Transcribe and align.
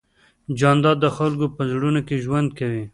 جانداد 0.59 0.97
د 1.01 1.05
خلکو 1.17 1.45
په 1.55 1.61
زړونو 1.71 2.01
کې 2.07 2.21
ژوند 2.25 2.49
کوي. 2.59 2.85